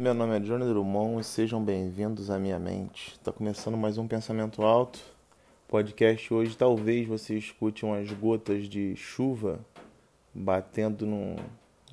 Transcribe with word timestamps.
Meu 0.00 0.14
nome 0.14 0.34
é 0.34 0.40
Johnny 0.40 0.64
Drummond 0.64 1.20
e 1.20 1.24
sejam 1.24 1.62
bem-vindos 1.62 2.30
à 2.30 2.38
minha 2.38 2.58
mente. 2.58 3.12
Está 3.12 3.30
começando 3.30 3.76
mais 3.76 3.98
um 3.98 4.08
Pensamento 4.08 4.62
Alto. 4.62 4.98
Podcast 5.68 6.32
hoje 6.32 6.56
talvez 6.56 7.06
você 7.06 7.36
escute 7.36 7.84
umas 7.84 8.10
gotas 8.10 8.66
de 8.66 8.96
chuva 8.96 9.60
batendo 10.32 11.04
num, 11.04 11.36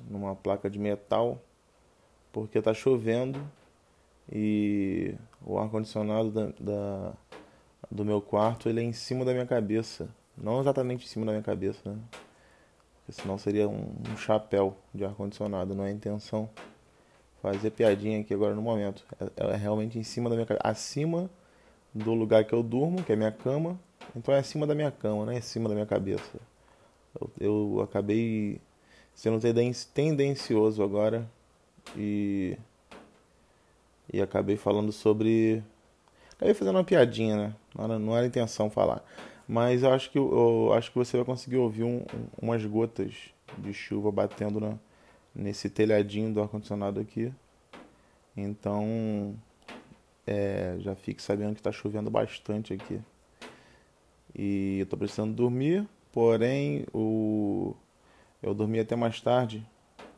numa 0.08 0.34
placa 0.34 0.70
de 0.70 0.78
metal, 0.78 1.38
porque 2.32 2.60
está 2.60 2.72
chovendo 2.72 3.38
e 4.32 5.14
o 5.44 5.58
ar-condicionado 5.58 6.30
da, 6.30 6.46
da, 6.58 7.12
do 7.90 8.06
meu 8.06 8.22
quarto 8.22 8.70
ele 8.70 8.80
é 8.80 8.84
em 8.84 8.94
cima 8.94 9.22
da 9.22 9.34
minha 9.34 9.44
cabeça. 9.44 10.08
Não 10.34 10.62
exatamente 10.62 11.04
em 11.04 11.08
cima 11.08 11.26
da 11.26 11.32
minha 11.32 11.44
cabeça, 11.44 11.90
né? 11.90 11.98
Porque 13.04 13.20
senão 13.20 13.36
seria 13.36 13.68
um, 13.68 13.92
um 14.10 14.16
chapéu 14.16 14.78
de 14.94 15.04
ar-condicionado, 15.04 15.74
não 15.74 15.84
é 15.84 15.88
a 15.88 15.92
intenção 15.92 16.48
fazer 17.42 17.70
piadinha 17.70 18.20
aqui 18.20 18.34
agora 18.34 18.54
no 18.54 18.62
momento. 18.62 19.04
É, 19.20 19.52
é, 19.52 19.56
realmente 19.56 19.98
em 19.98 20.02
cima 20.02 20.28
da 20.28 20.36
minha 20.36 20.46
cabeça. 20.46 20.68
Acima 20.68 21.30
do 21.94 22.14
lugar 22.14 22.44
que 22.44 22.52
eu 22.52 22.62
durmo, 22.62 23.02
que 23.02 23.12
é 23.12 23.16
minha 23.16 23.32
cama. 23.32 23.78
Então 24.14 24.34
é 24.34 24.38
acima 24.38 24.66
da 24.66 24.74
minha 24.74 24.90
cama, 24.90 25.24
não 25.26 25.32
é 25.32 25.38
em 25.38 25.42
cima 25.42 25.68
da 25.68 25.74
minha 25.74 25.86
cabeça. 25.86 26.38
Eu, 27.20 27.30
eu 27.40 27.80
acabei 27.82 28.60
sendo 29.14 29.38
tendencioso 29.94 30.82
agora 30.82 31.28
e. 31.96 32.56
E 34.12 34.22
acabei 34.22 34.56
falando 34.56 34.92
sobre. 34.92 35.62
Acabei 36.32 36.54
fazendo 36.54 36.76
uma 36.76 36.84
piadinha, 36.84 37.36
né? 37.36 37.54
Não 37.76 37.84
era, 37.84 37.98
não 37.98 38.16
era 38.16 38.26
intenção 38.26 38.70
falar. 38.70 39.04
Mas 39.46 39.82
eu 39.82 39.92
acho 39.92 40.10
que, 40.10 40.18
eu 40.18 40.72
acho 40.74 40.90
que 40.90 40.98
você 40.98 41.16
vai 41.16 41.26
conseguir 41.26 41.56
ouvir 41.56 41.82
um, 41.82 42.04
umas 42.40 42.64
gotas 42.64 43.14
de 43.56 43.72
chuva 43.72 44.12
batendo 44.12 44.60
na 44.60 44.78
nesse 45.34 45.70
telhadinho 45.70 46.32
do 46.32 46.40
ar-condicionado 46.40 47.00
aqui. 47.00 47.32
Então, 48.36 49.34
é, 50.26 50.76
já 50.80 50.94
fique 50.94 51.22
sabendo 51.22 51.54
que 51.54 51.60
está 51.60 51.72
chovendo 51.72 52.10
bastante 52.10 52.72
aqui. 52.72 53.00
E 54.34 54.78
eu 54.80 54.86
tô 54.86 54.96
precisando 54.96 55.34
dormir, 55.34 55.88
porém 56.12 56.84
o 56.92 57.74
eu 58.42 58.54
dormi 58.54 58.78
até 58.78 58.94
mais 58.94 59.20
tarde, 59.20 59.66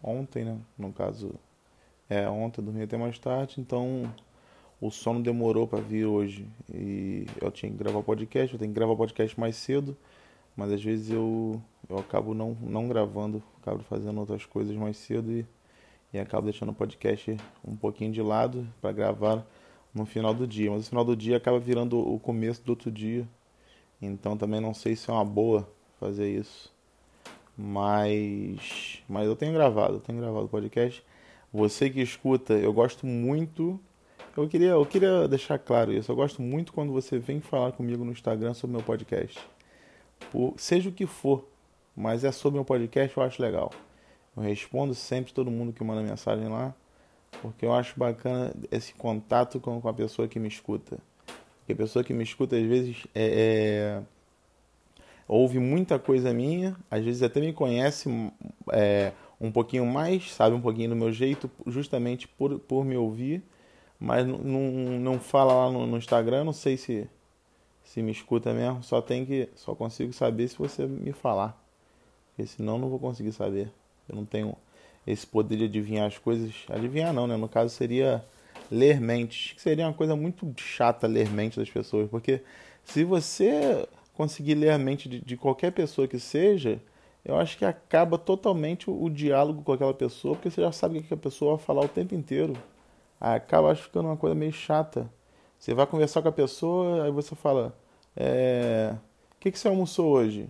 ontem, 0.03 0.45
né? 0.45 0.59
No 0.77 0.93
caso, 0.93 1.35
é, 2.09 2.29
ontem 2.29 2.61
eu 2.61 2.65
dormi 2.67 2.83
até 2.83 2.97
mais 2.97 3.19
tarde, 3.19 3.61
então 3.61 4.13
o 4.81 4.91
sono 4.91 5.23
demorou 5.23 5.67
para 5.67 5.81
vir 5.81 6.05
hoje. 6.05 6.47
E 6.73 7.27
eu 7.41 7.51
tinha 7.51 7.71
que 7.71 7.79
gravar 7.79 8.03
podcast, 8.03 8.53
eu 8.53 8.59
tenho 8.59 8.73
que 8.73 8.79
gravar 8.79 8.97
podcast 8.97 9.39
mais 9.39 9.57
cedo 9.57 9.97
mas 10.61 10.73
às 10.73 10.85
vezes 10.85 11.11
eu, 11.11 11.59
eu 11.89 11.97
acabo 11.97 12.35
não, 12.35 12.55
não 12.61 12.87
gravando, 12.87 13.43
acabo 13.63 13.83
fazendo 13.85 14.21
outras 14.21 14.45
coisas 14.45 14.77
mais 14.77 14.99
cedo 14.99 15.33
e, 15.33 15.47
e 16.13 16.19
acabo 16.19 16.45
deixando 16.45 16.69
o 16.69 16.75
podcast 16.75 17.35
um 17.67 17.75
pouquinho 17.75 18.13
de 18.13 18.21
lado 18.21 18.69
para 18.79 18.93
gravar 18.93 19.47
no 19.95 20.05
final 20.05 20.35
do 20.35 20.47
dia. 20.47 20.71
Mas 20.71 20.85
o 20.85 20.89
final 20.91 21.03
do 21.03 21.17
dia 21.17 21.39
acaba 21.39 21.59
virando 21.59 21.99
o 21.99 22.21
começo 22.21 22.63
do 22.63 22.69
outro 22.69 22.91
dia, 22.91 23.27
então 24.03 24.37
também 24.37 24.61
não 24.61 24.75
sei 24.75 24.95
se 24.95 25.09
é 25.09 25.15
uma 25.15 25.25
boa 25.25 25.67
fazer 25.99 26.29
isso. 26.29 26.71
Mas, 27.57 29.03
mas 29.09 29.27
eu 29.27 29.35
tenho 29.35 29.55
gravado, 29.55 29.95
eu 29.95 30.01
tenho 30.01 30.21
gravado 30.21 30.45
o 30.45 30.49
podcast. 30.49 31.03
Você 31.51 31.89
que 31.89 32.03
escuta, 32.03 32.53
eu 32.53 32.71
gosto 32.75 33.07
muito. 33.07 33.81
Eu 34.37 34.47
queria, 34.47 34.73
eu 34.73 34.85
queria 34.85 35.27
deixar 35.27 35.59
claro 35.59 35.91
isso. 35.91 36.13
Eu 36.13 36.17
gosto 36.17 36.43
muito 36.43 36.71
quando 36.71 36.93
você 36.93 37.19
vem 37.19 37.41
falar 37.41 37.73
comigo 37.73 38.05
no 38.05 38.13
Instagram 38.13 38.53
sobre 38.53 38.77
meu 38.77 38.85
podcast 38.85 39.41
seja 40.57 40.89
o 40.89 40.93
que 40.93 41.07
for, 41.07 41.47
mas 41.97 42.25
é 42.25 42.33
sobre 42.33 42.59
um 42.59 42.65
podcast, 42.65 43.17
eu 43.17 43.23
acho 43.23 43.43
legal. 43.43 43.73
Eu 44.37 44.43
respondo 44.43 44.95
sempre 44.95 45.33
todo 45.33 45.51
mundo 45.51 45.73
que 45.73 45.83
manda 45.83 46.03
mensagem 46.03 46.49
lá, 46.49 46.75
porque 47.43 47.67
eu 47.67 47.73
acho 47.73 47.99
bacana 47.99 48.53
esse 48.71 48.95
contato 48.95 49.61
com, 49.61 49.81
com 49.81 49.89
a 49.89 49.95
pessoa 49.95 50.29
que 50.29 50.39
me 50.39 50.49
escuta. 50.49 50.99
Porque 51.59 51.73
a 51.73 51.77
pessoa 51.77 52.05
que 52.05 52.13
me 52.13 52.25
escuta, 52.25 52.57
às 52.57 52.65
vezes, 52.65 53.07
é, 53.15 54.01
é, 54.01 54.03
ouve 55.27 55.59
muita 55.59 55.99
coisa 55.99 56.33
minha, 56.33 56.77
às 56.91 57.05
vezes 57.05 57.23
até 57.23 57.41
me 57.41 57.53
conhece 57.53 58.09
é, 58.73 59.13
um 59.41 59.51
pouquinho 59.51 59.87
mais, 59.87 60.33
sabe 60.33 60.55
um 60.55 60.61
pouquinho 60.61 60.91
do 60.91 60.97
meu 60.97 61.13
jeito, 61.13 61.51
justamente 61.67 62.29
por, 62.29 62.59
por 62.59 62.85
me 62.85 62.97
ouvir, 62.97 63.43
mas 63.99 64.27
não, 64.27 64.39
não 64.39 65.21
fala 65.21 65.53
lá 65.53 65.71
no, 65.71 65.87
no 65.87 65.97
Instagram, 65.97 66.45
não 66.45 66.53
sei 66.53 66.77
se 66.77 67.09
se 67.85 68.03
me 68.03 68.13
escuta 68.13 68.53
mesmo, 68.53 68.83
só 68.83 69.01
tem 69.01 69.25
que 69.27 69.49
só 69.55 69.75
consigo 69.75 70.13
saber 70.13 70.49
se 70.49 70.57
você 70.57 70.87
me 70.87 71.13
falar. 71.13 71.61
Porque 72.29 72.47
senão 72.47 72.79
não 72.79 72.89
vou 72.89 72.99
conseguir 72.99 73.33
saber. 73.33 73.71
Eu 74.09 74.17
não 74.17 74.25
tenho 74.25 74.57
esse 75.07 75.27
poder 75.27 75.57
de 75.57 75.65
adivinhar 75.65 76.07
as 76.07 76.19
coisas. 76.19 76.53
Adivinhar 76.69 77.13
não, 77.13 77.27
né? 77.27 77.37
No 77.37 77.49
caso 77.49 77.75
seria 77.75 78.25
ler 78.71 79.01
mentes. 79.01 79.53
Que 79.53 79.61
seria 79.61 79.87
uma 79.87 79.95
coisa 79.95 80.15
muito 80.15 80.53
chata 80.57 81.07
ler 81.07 81.29
mente 81.31 81.59
das 81.59 81.69
pessoas, 81.69 82.09
porque 82.09 82.43
se 82.85 83.05
você 83.05 83.87
conseguir 84.15 84.55
ler 84.55 84.71
a 84.71 84.79
mente 84.79 85.09
de, 85.09 85.21
de 85.21 85.37
qualquer 85.37 85.73
pessoa 85.73 86.07
que 86.07 86.19
seja, 86.19 86.81
eu 87.25 87.37
acho 87.37 87.57
que 87.59 87.65
acaba 87.65 88.19
totalmente 88.19 88.91
o, 88.91 89.03
o, 89.05 89.11
diálogo 89.11 89.63
com 89.63 89.73
aquela 89.73 89.95
pessoa, 89.95 90.35
porque 90.35 90.51
você 90.51 90.61
já 90.61 90.73
sabe 90.73 90.99
o 90.99 91.03
que 91.03 91.13
a 91.13 91.17
pessoa 91.17 91.57
vai 91.57 91.65
falar 91.65 91.83
o 91.83 91.89
tempo 91.89 92.15
inteiro. 92.15 92.55
Acaba 93.21 93.75
ficando 93.75 94.09
uma 94.09 94.17
coisa 94.17 94.35
meio 94.35 94.53
chata. 94.53 95.11
Você 95.61 95.75
vai 95.75 95.87
conversar 95.87 96.23
com 96.23 96.29
a 96.29 96.33
pessoa, 96.33 97.05
aí 97.05 97.11
você 97.11 97.35
fala: 97.37 97.77
é, 98.17 98.95
O 99.37 99.39
que, 99.39 99.53
que 99.53 99.59
você 99.59 99.69
almoçou 99.69 100.11
hoje? 100.11 100.49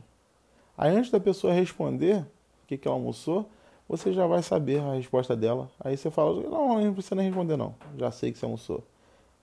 Aí 0.79 0.97
antes 0.97 1.11
da 1.11 1.19
pessoa 1.19 1.53
responder 1.53 2.23
o 2.63 2.67
que, 2.69 2.79
que 2.79 2.87
ela 2.87 2.97
almoçou, 2.97 3.51
você 3.89 4.13
já 4.13 4.25
vai 4.29 4.41
saber 4.41 4.81
a 4.81 4.95
resposta 4.95 5.35
dela. 5.35 5.69
Aí 5.81 5.97
você 5.97 6.13
fala: 6.13 6.41
Não, 6.49 6.81
não 6.81 6.95
precisa 6.95 7.17
nem 7.17 7.27
responder, 7.27 7.57
não. 7.57 7.75
Já 7.99 8.13
sei 8.13 8.31
que 8.31 8.39
você 8.39 8.45
almoçou. 8.45 8.85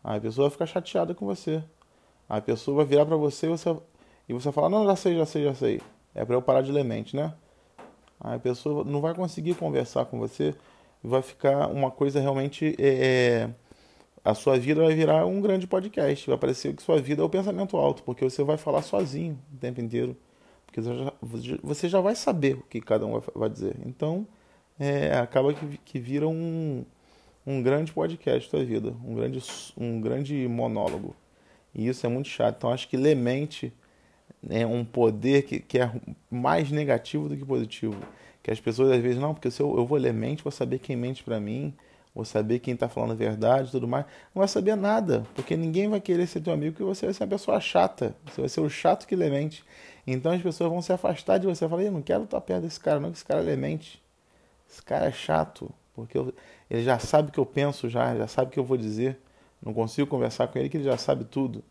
Aí 0.02 0.18
a 0.18 0.22
pessoa 0.22 0.48
vai 0.48 0.52
ficar 0.54 0.66
chateada 0.68 1.14
com 1.14 1.26
você. 1.26 1.62
Aí 2.30 2.40
a 2.40 2.42
pessoa 2.42 2.78
vai 2.78 2.86
virar 2.86 3.06
para 3.06 3.18
você 3.18 3.48
e 3.48 3.50
você, 3.50 3.76
e 4.30 4.34
você 4.34 4.50
fala: 4.54 4.70
Não, 4.70 4.86
já 4.86 4.96
sei, 4.96 5.18
já 5.18 5.26
sei, 5.26 5.44
já 5.44 5.54
sei. 5.54 5.82
É 6.16 6.24
para 6.24 6.34
eu 6.34 6.42
parar 6.42 6.62
de 6.62 6.72
ler 6.72 6.86
mente, 6.86 7.14
né? 7.14 7.34
Aí 8.22 8.38
a 8.38 8.40
pessoa 8.40 8.86
não 8.86 9.02
vai 9.02 9.14
conseguir 9.14 9.54
conversar 9.56 10.06
com 10.06 10.18
você 10.18 10.56
vai 11.04 11.22
ficar 11.22 11.68
uma 11.68 11.92
coisa 11.92 12.22
realmente. 12.22 12.74
É, 12.80 13.50
a 14.28 14.34
sua 14.34 14.60
vida 14.60 14.84
vai 14.84 14.94
virar 14.94 15.26
um 15.26 15.40
grande 15.40 15.66
podcast. 15.66 16.28
Vai 16.28 16.38
parecer 16.38 16.76
que 16.76 16.84
sua 16.84 17.00
vida 17.00 17.22
é 17.22 17.26
o 17.26 17.30
pensamento 17.30 17.78
alto, 17.78 18.04
porque 18.04 18.26
você 18.26 18.44
vai 18.44 18.58
falar 18.58 18.82
sozinho 18.82 19.40
o 19.54 19.58
tempo 19.58 19.80
inteiro. 19.80 20.18
Porque 20.66 20.82
você 21.64 21.88
já 21.88 22.02
vai 22.02 22.14
saber 22.14 22.56
o 22.56 22.64
que 22.64 22.82
cada 22.82 23.06
um 23.06 23.22
vai 23.34 23.50
dizer. 23.50 23.78
Então, 23.86 24.28
é, 24.78 25.18
acaba 25.18 25.54
que, 25.54 25.78
que 25.78 25.98
vira 25.98 26.28
um, 26.28 26.84
um 27.46 27.62
grande 27.64 27.94
podcast 27.94 28.50
sua 28.50 28.66
vida, 28.66 28.94
um 29.02 29.16
grande, 29.16 29.42
um 29.78 30.02
grande 30.02 30.46
monólogo. 30.50 31.16
E 31.74 31.88
isso 31.88 32.06
é 32.06 32.10
muito 32.10 32.28
chato. 32.28 32.58
Então, 32.58 32.74
acho 32.74 32.90
que 32.90 32.98
ler 32.98 33.16
mente 33.16 33.72
é 34.50 34.66
um 34.68 34.84
poder 34.84 35.44
que, 35.44 35.62
que 35.62 35.80
é 35.80 35.90
mais 36.30 36.70
negativo 36.70 37.30
do 37.30 37.38
que 37.38 37.46
positivo. 37.46 37.96
Que 38.44 38.52
as 38.52 38.60
pessoas 38.60 38.92
às 38.92 39.02
vezes, 39.02 39.22
não, 39.22 39.34
porque 39.34 39.50
se 39.50 39.62
eu, 39.62 39.78
eu 39.78 39.86
vou 39.86 39.98
ler 39.98 40.14
mente, 40.14 40.44
vou 40.44 40.52
saber 40.52 40.80
quem 40.80 40.98
mente 40.98 41.24
para 41.24 41.40
mim, 41.40 41.74
vou 42.18 42.26
saber 42.26 42.58
quem 42.58 42.74
está 42.74 42.90
falando 42.90 43.12
a 43.12 43.16
verdade 43.16 43.70
tudo 43.72 43.88
mais. 43.88 44.06
Não 44.34 44.40
vai 44.40 44.48
saber 44.48 44.76
nada, 44.76 45.24
porque 45.36 45.56
ninguém 45.56 45.88
vai 45.88 46.02
querer 46.02 46.26
ser 46.26 46.42
teu 46.42 46.52
amigo, 46.52 46.74
porque 46.74 46.84
você 46.84 47.06
vai 47.06 47.14
ser 47.14 47.24
uma 47.24 47.30
pessoa 47.30 47.60
chata. 47.62 48.16
Você 48.26 48.42
vai 48.42 48.50
ser 48.50 48.60
o 48.62 48.70
chato 48.70 49.08
que 49.08 49.16
lemente. 49.16 49.64
Então 50.06 50.32
as 50.32 50.42
pessoas 50.42 50.70
vão 50.72 50.82
se 50.82 50.92
afastar 50.92 51.38
de 51.38 51.46
você. 51.46 51.70
Falar, 51.70 51.84
eu 51.84 51.92
não 51.92 52.02
quero 52.02 52.24
estar 52.24 52.42
perto 52.42 52.64
desse 52.64 52.80
cara, 52.80 53.00
não, 53.00 53.12
que 53.12 53.18
esse 53.18 53.26
cara 53.26 53.40
lemente. 53.40 54.02
Esse 54.68 54.82
cara 54.82 55.06
é 55.06 55.12
chato, 55.12 55.72
porque 55.94 56.18
eu, 56.18 56.34
ele 56.70 56.84
já 56.84 56.98
sabe 56.98 57.30
o 57.30 57.32
que 57.32 57.40
eu 57.40 57.46
penso, 57.46 57.88
já, 57.88 58.16
já 58.16 58.28
sabe 58.28 58.50
o 58.50 58.52
que 58.52 58.60
eu 58.60 58.66
vou 58.66 58.78
dizer. 58.78 59.20
Não 59.64 59.72
consigo 59.72 60.08
conversar 60.08 60.48
com 60.48 60.58
ele, 60.58 60.70
que 60.70 60.78
ele 60.78 60.86
já 60.86 60.98
sabe 60.98 61.24
tudo. 61.24 61.64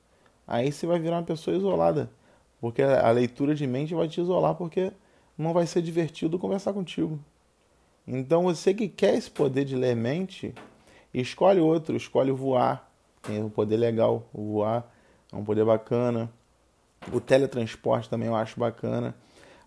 Aí 0.46 0.70
você 0.70 0.86
vai 0.86 1.00
virar 1.00 1.16
uma 1.16 1.24
pessoa 1.24 1.56
isolada, 1.56 2.08
porque 2.60 2.82
a 2.82 3.10
leitura 3.10 3.52
de 3.52 3.66
mente 3.66 3.94
vai 3.94 4.06
te 4.06 4.20
isolar, 4.20 4.54
porque 4.54 4.92
não 5.36 5.52
vai 5.52 5.66
ser 5.66 5.82
divertido 5.82 6.38
conversar 6.38 6.72
contigo. 6.72 7.18
Então 8.06 8.44
você 8.44 8.72
que 8.72 8.88
quer 8.88 9.14
esse 9.14 9.30
poder 9.30 9.64
de 9.64 9.74
ler 9.76 9.96
mente, 9.96 10.54
escolhe 11.12 11.60
outro, 11.60 11.96
escolhe 11.96 12.30
voar. 12.30 12.90
Tem 13.22 13.42
um 13.42 13.50
poder 13.50 13.76
legal, 13.76 14.28
voar 14.32 14.92
é 15.32 15.36
um 15.36 15.44
poder 15.44 15.64
bacana. 15.64 16.30
O 17.12 17.20
teletransporte 17.20 18.08
também 18.08 18.28
eu 18.28 18.34
acho 18.34 18.58
bacana. 18.58 19.14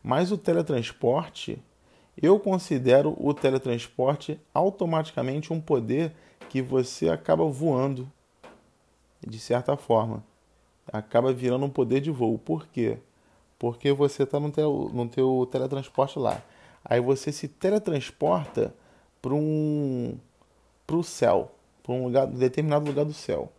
Mas 0.02 0.32
o 0.32 0.38
teletransporte, 0.38 1.62
eu 2.22 2.40
considero 2.40 3.16
o 3.20 3.34
teletransporte 3.34 4.40
automaticamente 4.54 5.54
um 5.54 5.60
poder 5.60 6.14
que 6.50 6.62
você 6.62 7.10
acaba 7.10 7.46
voando, 7.46 8.12
de 9.26 9.40
certa 9.40 9.76
forma. 9.78 10.24
Acaba 10.92 11.32
virando 11.32 11.66
um 11.66 11.70
poder 11.70 12.02
de 12.02 12.10
voo. 12.10 12.38
Por 12.38 12.68
quê? 12.68 12.98
Porque 13.58 13.92
você 13.92 14.24
está 14.24 14.40
no, 14.40 14.52
teu, 14.52 14.90
no 14.94 15.08
teu 15.08 15.48
teletransporte 15.52 16.18
lá. 16.18 16.42
Aí 16.90 17.00
você 17.00 17.32
se 17.32 17.48
teletransporta 17.48 18.74
para 19.22 19.34
um 19.34 20.18
para 20.88 20.96
o 20.96 21.04
céu, 21.04 21.52
para 21.84 21.94
um 21.94 22.06
lugar, 22.06 22.26
determinado 22.26 22.88
lugar 22.88 23.06
do 23.06 23.14
céu. 23.14 23.52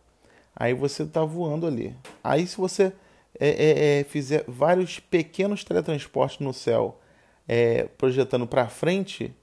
Aí 0.53 0.73
você 0.73 1.03
está 1.03 1.23
voando 1.23 1.65
ali. 1.65 1.95
Aí 2.21 2.45
se 2.45 2.57
você 2.57 2.91
é, 3.39 3.49
é, 3.49 3.99
é, 3.99 4.03
fizer 4.03 4.43
vários 4.47 4.99
pequenos 4.99 5.63
teletransportes 5.63 6.39
no 6.39 6.53
céu, 6.53 6.99
é, 7.47 7.83
projetando 7.97 8.45
para 8.45 8.67
frente, 8.67 9.33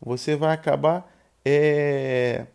você 0.00 0.34
vai 0.34 0.52
acabar 0.52 1.08
é, 1.44 2.46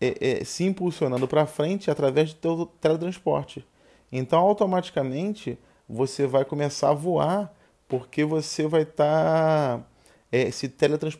é, 0.00 0.44
se 0.44 0.64
impulsionando 0.64 1.26
para 1.26 1.46
frente 1.46 1.90
através 1.90 2.34
do 2.34 2.38
teu 2.40 2.66
teletransporte. 2.80 3.66
Então, 4.12 4.40
automaticamente, 4.40 5.58
você 5.88 6.26
vai 6.26 6.44
começar 6.44 6.90
a 6.90 6.94
voar 6.94 7.54
porque 7.88 8.24
você 8.24 8.68
vai 8.68 8.82
estar 8.82 9.78
tá, 9.78 9.84
é, 10.32 10.42
esse 10.42 10.68
teletrans... 10.68 11.18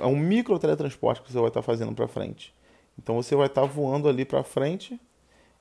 é 0.00 0.06
um 0.06 0.16
micro 0.16 0.58
teletransporte 0.58 1.22
que 1.22 1.32
você 1.32 1.38
vai 1.38 1.48
estar 1.48 1.60
tá 1.60 1.66
fazendo 1.66 1.92
para 1.94 2.06
frente. 2.06 2.54
Então 2.98 3.16
você 3.16 3.34
vai 3.34 3.46
estar 3.46 3.62
tá 3.62 3.66
voando 3.66 4.08
ali 4.08 4.24
para 4.24 4.42
frente 4.42 5.00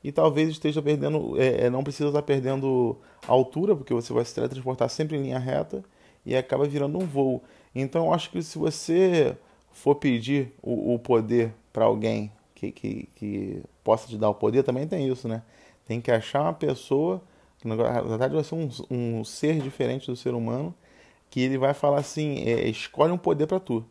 e 0.04 0.12
talvez 0.12 0.50
esteja 0.50 0.81
perdendo, 0.81 1.40
é, 1.40 1.66
é, 1.66 1.69
não 1.69 1.84
precisa 1.84 2.10
estar 2.10 2.22
perdendo 2.22 2.98
altura 3.28 3.75
porque 3.75 3.94
você 3.94 4.12
vai 4.13 4.24
se 4.25 4.34
teletransportar 4.34 4.90
sempre 4.90 5.18
em 5.18 5.24
linha 5.24 5.40
reta 5.40 5.84
e 6.25 6.36
acaba 6.36 6.66
virando 6.66 6.98
um 6.98 7.06
voo. 7.06 7.44
Então 7.74 8.07
eu 8.07 8.13
acho 8.13 8.30
que 8.30 8.42
se 8.42 8.57
você 8.57 9.38
for 9.72 9.95
pedir 9.95 10.54
o, 10.62 10.95
o 10.95 11.00
poder 11.00 11.54
para 11.72 11.86
alguém 11.86 12.31
que, 12.56 12.72
que, 12.72 13.10
que 13.16 13.63
possa 13.84 14.07
te 14.07 14.18
dar 14.18 14.30
o 14.30 14.36
poder, 14.36 14.63
também 14.63 14.88
tem 14.88 15.07
isso, 15.07 15.28
né? 15.28 15.42
Tem 15.86 16.02
que 16.02 16.12
achar 16.12 16.42
uma 16.42 16.54
pessoa 16.54 17.22
que 17.57 17.68
na 17.68 17.75
verdade 17.75 18.34
vai 18.34 18.44
ser 18.44 18.56
um, 18.56 18.69
um 18.90 19.24
ser 19.24 19.60
diferente 19.62 20.07
do 20.07 20.16
ser 20.16 20.34
humano 20.34 20.74
que 21.30 21.42
ele 21.42 21.58
vai 21.58 21.74
falar 21.74 22.00
assim, 22.00 22.44
é, 22.46 22.68
escolhe 22.68 23.12
um 23.12 23.18
poder 23.18 23.48
para 23.48 23.60
tu, 23.60 23.86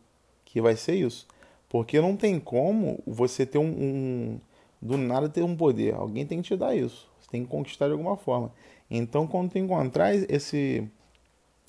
que 0.45 0.61
vai 0.61 0.77
ser 0.77 0.95
isso. 0.95 1.27
Porque 1.69 2.01
não 2.01 2.17
tem 2.17 2.41
como 2.41 3.01
você 3.07 3.45
ter 3.45 3.59
um, 3.59 3.67
um, 3.67 4.41
do 4.81 4.97
nada 4.97 5.29
ter 5.29 5.43
um 5.43 5.55
poder. 5.55 5.95
Alguém 5.95 6.27
tem 6.27 6.41
que 6.41 6.49
te 6.49 6.57
dar 6.57 6.75
isso. 6.75 7.09
Você 7.21 7.31
tem 7.31 7.45
que 7.45 7.51
conquistar 7.51 7.87
de 7.87 7.93
alguma 7.93 8.17
forma. 8.17 8.53
Então, 8.91 9.27
quando 9.27 9.51
tu 9.51 9.59
encontrar 9.59 10.15
esse 10.15 10.89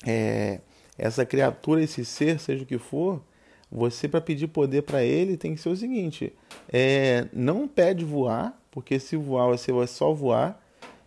é, 0.08 0.62
essa 0.98 1.26
criatura, 1.26 1.84
esse 1.84 2.06
ser, 2.06 2.40
seja 2.40 2.64
o 2.64 2.66
que 2.66 2.78
for, 2.78 3.22
você 3.70 4.08
para 4.08 4.22
pedir 4.22 4.48
poder 4.48 4.84
para 4.84 5.04
ele 5.04 5.38
tem 5.38 5.54
que 5.54 5.62
ser 5.62 5.70
o 5.70 5.76
seguinte: 5.76 6.34
é, 6.72 7.28
não 7.34 7.68
pede 7.68 8.06
voar, 8.06 8.58
porque 8.72 9.00
se 9.00 9.18
voar 9.18 9.48
você 9.48 9.72
vai 9.72 9.88
só 9.88 10.14
voar. 10.14 10.66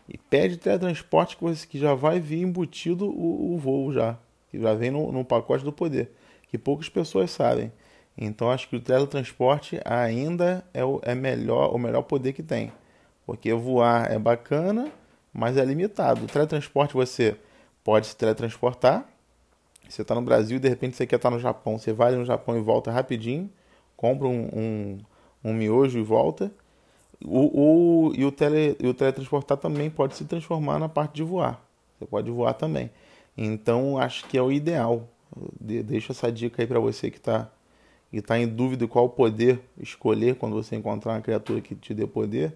E 0.09 0.19
pede 0.19 0.59
teletransporte 0.59 1.37
que, 1.37 1.45
você, 1.45 1.67
que 1.67 1.79
já 1.79 1.95
vai 1.95 2.21
vir 2.21 2.43
embutido 2.43 3.07
o, 3.07 3.55
o 3.55 3.59
voo 3.59 3.93
já 3.93 4.19
que 4.53 4.61
já 4.61 4.75
vem 4.75 4.91
no, 4.91 5.11
no 5.11 5.25
pacote 5.25 5.65
do 5.65 5.73
poder, 5.73 6.13
que 6.47 6.59
poucas 6.59 6.89
pessoas 6.91 7.31
sabem. 7.31 7.73
Então 8.17 8.51
acho 8.51 8.69
que 8.69 8.77
o 8.77 8.81
teletransporte 8.81 9.81
ainda 9.83 10.63
é 10.75 10.85
o 10.85 11.01
é 11.03 11.15
melhor, 11.15 11.75
o 11.75 11.79
melhor 11.79 12.03
poder 12.03 12.35
que 12.35 12.43
tem. 12.43 12.71
Porque 13.25 13.53
voar 13.55 14.13
é 14.13 14.19
bacana, 14.19 14.93
mas 15.33 15.57
é 15.57 15.65
limitado. 15.65 16.25
O 16.25 16.29
teletransporte 16.29 16.93
você 16.93 17.35
pode 17.83 18.09
se 18.09 18.17
teletransportar. 18.17 19.09
Você 19.89 20.03
está 20.03 20.15
no 20.15 20.23
Brasil 20.23 20.59
de 20.61 20.69
repente 20.69 20.97
você 20.97 21.07
quer 21.07 21.17
estar 21.17 21.31
no 21.31 21.39
Japão. 21.39 21.79
Você 21.79 21.93
vai 21.93 22.15
no 22.15 22.25
Japão 22.25 22.59
e 22.59 22.61
volta 22.61 22.93
rapidinho. 22.93 23.51
Compra 23.97 24.29
um, 24.29 24.49
um, 24.53 24.99
um 25.43 25.55
miojo 25.55 25.99
e 25.99 26.03
volta. 26.03 26.53
O, 27.25 28.09
o, 28.09 28.15
e, 28.15 28.25
o 28.25 28.33
tele, 28.33 28.77
e 28.79 28.87
o 28.87 28.93
teletransportar 28.93 29.57
também 29.57 29.89
pode 29.89 30.17
se 30.17 30.27
transformar 30.27 30.79
na 30.79 30.89
parte 30.89 31.15
de 31.15 31.23
voar. 31.23 31.65
Você 31.99 32.05
pode 32.05 32.31
voar 32.31 32.53
também. 32.53 32.91
Então 33.37 33.99
acho 33.99 34.27
que 34.27 34.37
é 34.37 34.43
o 34.43 34.53
ideal. 34.53 35.09
Deixo 35.61 36.13
essa 36.13 36.31
dica 36.31 36.63
aí 36.63 36.67
para 36.67 36.81
você 36.81 37.11
que 37.11 37.19
está 37.19 37.51
e 38.13 38.21
tá 38.21 38.39
em 38.39 38.47
dúvida 38.47 38.87
qual 38.87 39.09
poder 39.09 39.61
escolher 39.79 40.37
quando 40.37 40.55
você 40.55 40.77
encontrar 40.77 41.13
uma 41.13 41.23
criatura 41.23 41.61
que 41.63 41.75
te 41.75 41.95
dê 41.95 42.07
poder, 42.07 42.55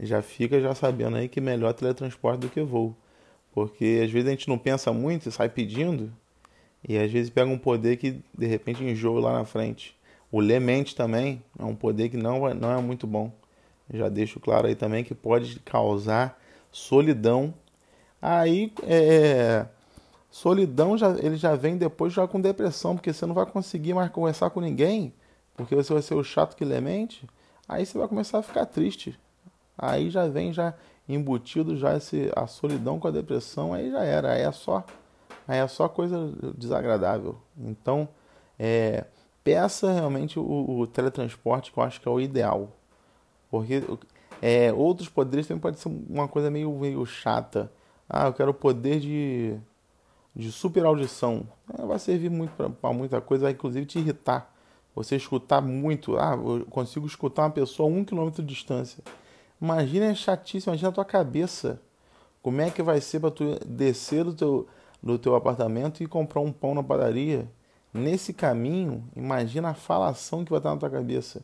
já 0.00 0.20
fica 0.20 0.60
já 0.60 0.74
sabendo 0.74 1.16
aí 1.16 1.28
que 1.28 1.40
melhor 1.40 1.72
teletransporte 1.72 2.40
do 2.40 2.48
que 2.48 2.60
voo. 2.60 2.94
Porque 3.54 4.02
às 4.04 4.10
vezes 4.10 4.28
a 4.28 4.32
gente 4.32 4.48
não 4.48 4.58
pensa 4.58 4.92
muito 4.92 5.28
e 5.28 5.32
sai 5.32 5.48
pedindo, 5.48 6.12
e 6.86 6.98
às 6.98 7.10
vezes 7.10 7.30
pega 7.30 7.50
um 7.50 7.58
poder 7.58 7.96
que 7.96 8.20
de 8.36 8.46
repente 8.46 8.82
enjoa 8.84 9.20
lá 9.20 9.32
na 9.32 9.44
frente. 9.44 9.96
O 10.30 10.40
Lemente 10.40 10.94
também 10.94 11.42
é 11.58 11.64
um 11.64 11.74
poder 11.74 12.08
que 12.08 12.16
não, 12.16 12.52
não 12.54 12.72
é 12.76 12.82
muito 12.82 13.06
bom. 13.06 13.32
Já 13.92 14.08
deixo 14.08 14.40
claro 14.40 14.66
aí 14.66 14.74
também 14.74 15.04
que 15.04 15.14
pode 15.14 15.60
causar 15.60 16.38
solidão. 16.72 17.54
Aí 18.20 18.72
é, 18.82 19.66
Solidão 20.36 20.98
já, 20.98 21.12
ele 21.12 21.36
já 21.36 21.54
vem 21.54 21.78
depois 21.78 22.12
já 22.12 22.28
com 22.28 22.38
depressão, 22.38 22.94
porque 22.94 23.10
você 23.10 23.24
não 23.24 23.34
vai 23.34 23.46
conseguir 23.46 23.94
mais 23.94 24.10
conversar 24.10 24.50
com 24.50 24.60
ninguém, 24.60 25.14
porque 25.54 25.74
você 25.74 25.90
vai 25.90 26.02
ser 26.02 26.12
o 26.12 26.22
chato 26.22 26.54
que 26.54 26.62
lemente. 26.62 27.26
Aí 27.66 27.86
você 27.86 27.96
vai 27.96 28.06
começar 28.06 28.40
a 28.40 28.42
ficar 28.42 28.66
triste. 28.66 29.18
Aí 29.78 30.10
já 30.10 30.28
vem 30.28 30.52
já 30.52 30.74
embutido 31.08 31.74
já 31.74 31.96
esse, 31.96 32.30
a 32.36 32.46
solidão 32.46 33.00
com 33.00 33.08
a 33.08 33.10
depressão, 33.10 33.72
aí 33.72 33.90
já 33.90 34.04
era, 34.04 34.32
aí 34.32 34.42
é 34.42 34.52
só, 34.52 34.84
aí 35.48 35.58
é 35.58 35.66
só 35.66 35.88
coisa 35.88 36.30
desagradável. 36.54 37.38
Então, 37.56 38.06
é, 38.58 39.06
peça 39.42 39.90
realmente 39.90 40.38
o, 40.38 40.80
o, 40.80 40.86
teletransporte 40.86 41.72
que 41.72 41.78
eu 41.78 41.82
acho 41.82 41.98
que 41.98 42.06
é 42.06 42.10
o 42.10 42.20
ideal. 42.20 42.68
Porque 43.50 43.82
é, 44.42 44.70
outros 44.70 45.08
poderes 45.08 45.46
também 45.46 45.62
pode 45.62 45.80
ser 45.80 45.88
uma 45.88 46.28
coisa 46.28 46.50
meio, 46.50 46.70
meio 46.72 47.06
chata. 47.06 47.72
Ah, 48.06 48.26
eu 48.26 48.34
quero 48.34 48.50
o 48.50 48.54
poder 48.54 49.00
de 49.00 49.58
de 50.36 50.52
super 50.52 50.84
audição. 50.84 51.48
É, 51.76 51.84
vai 51.84 51.98
servir 51.98 52.30
muito 52.30 52.52
para 52.80 52.92
muita 52.92 53.20
coisa, 53.22 53.44
vai 53.44 53.52
inclusive 53.52 53.86
te 53.86 53.98
irritar. 53.98 54.52
Você 54.94 55.16
escutar 55.16 55.62
muito, 55.62 56.16
ah, 56.18 56.34
eu 56.34 56.66
consigo 56.66 57.06
escutar 57.06 57.42
uma 57.42 57.50
pessoa 57.50 57.88
a 57.88 57.92
um 57.92 58.04
quilômetro 58.04 58.42
de 58.42 58.54
distância. 58.54 59.02
Imagina 59.60 60.06
é 60.06 60.14
chatíssimo, 60.14 60.72
imagina 60.72 60.90
a 60.90 60.92
tua 60.92 61.04
cabeça. 61.04 61.80
Como 62.42 62.60
é 62.60 62.70
que 62.70 62.82
vai 62.82 63.00
ser 63.00 63.20
para 63.20 63.30
tu 63.30 63.58
descer 63.66 64.24
do 64.24 64.34
teu, 64.34 64.66
do 65.02 65.18
teu 65.18 65.34
apartamento 65.34 66.02
e 66.02 66.06
comprar 66.06 66.40
um 66.40 66.52
pão 66.52 66.74
na 66.74 66.82
padaria? 66.82 67.50
Nesse 67.92 68.32
caminho, 68.32 69.04
imagina 69.16 69.70
a 69.70 69.74
falação 69.74 70.44
que 70.44 70.50
vai 70.50 70.58
estar 70.58 70.70
na 70.70 70.76
tua 70.76 70.90
cabeça. 70.90 71.42